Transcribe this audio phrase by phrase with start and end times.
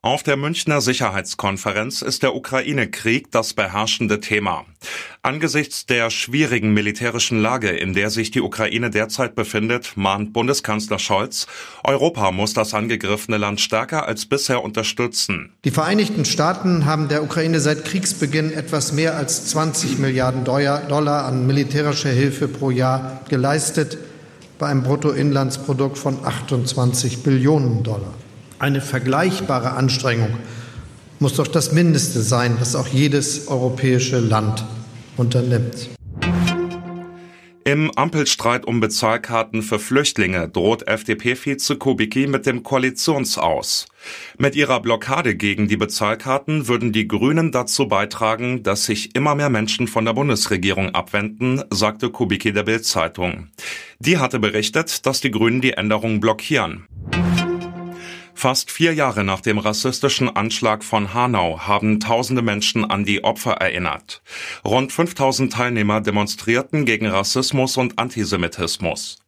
[0.00, 4.64] Auf der Münchner Sicherheitskonferenz ist der Ukraine-Krieg das beherrschende Thema.
[5.22, 11.48] Angesichts der schwierigen militärischen Lage, in der sich die Ukraine derzeit befindet, mahnt Bundeskanzler Scholz,
[11.82, 15.52] Europa muss das angegriffene Land stärker als bisher unterstützen.
[15.64, 21.44] Die Vereinigten Staaten haben der Ukraine seit Kriegsbeginn etwas mehr als 20 Milliarden Dollar an
[21.48, 23.98] militärischer Hilfe pro Jahr geleistet,
[24.60, 28.14] bei einem Bruttoinlandsprodukt von 28 Billionen Dollar.
[28.60, 30.36] Eine vergleichbare Anstrengung
[31.20, 34.64] muss doch das Mindeste sein, was auch jedes europäische Land
[35.16, 35.90] unternimmt.
[37.62, 43.86] Im Ampelstreit um Bezahlkarten für Flüchtlinge droht FDP-Vize Kubicki mit dem Koalitionsaus.
[44.38, 49.50] Mit ihrer Blockade gegen die Bezahlkarten würden die Grünen dazu beitragen, dass sich immer mehr
[49.50, 53.48] Menschen von der Bundesregierung abwenden, sagte Kubicki der Bild-Zeitung.
[53.98, 56.86] Die hatte berichtet, dass die Grünen die Änderung blockieren.
[58.38, 63.54] Fast vier Jahre nach dem rassistischen Anschlag von Hanau haben tausende Menschen an die Opfer
[63.54, 64.22] erinnert.
[64.64, 69.18] Rund 5000 Teilnehmer demonstrierten gegen Rassismus und Antisemitismus.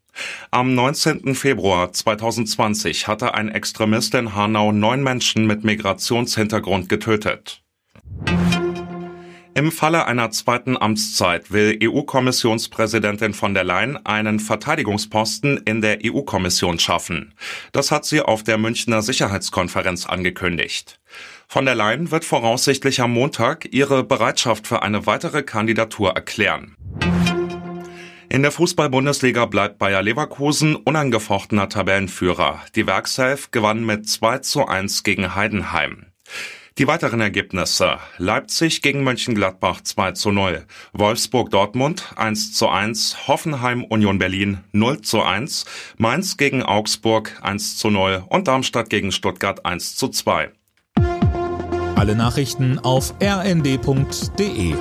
[0.53, 1.35] Am 19.
[1.35, 7.65] Februar 2020 hatte ein Extremist in Hanau neun Menschen mit Migrationshintergrund getötet.
[9.61, 16.79] Im Falle einer zweiten Amtszeit will EU-Kommissionspräsidentin von der Leyen einen Verteidigungsposten in der EU-Kommission
[16.79, 17.35] schaffen.
[17.71, 20.99] Das hat sie auf der Münchner Sicherheitskonferenz angekündigt.
[21.47, 26.75] Von der Leyen wird voraussichtlich am Montag ihre Bereitschaft für eine weitere Kandidatur erklären.
[28.31, 32.63] In der Fußball-Bundesliga bleibt Bayer Leverkusen unangefochtener Tabellenführer.
[32.77, 36.07] Die Werkself gewann mit 2 zu 1 gegen Heidenheim.
[36.81, 37.99] Die weiteren Ergebnisse.
[38.17, 40.65] Leipzig gegen Mönchengladbach 2 zu 0.
[40.95, 43.29] Wolfsburg Dortmund 1 zu 1.
[43.29, 45.67] Hoffenheim Union Berlin 0 zu 1.
[45.99, 48.25] Mainz gegen Augsburg 1 zu 0.
[48.31, 50.53] Und Darmstadt gegen Stuttgart 1 zu 2.
[51.97, 54.75] Alle Nachrichten auf rnd.de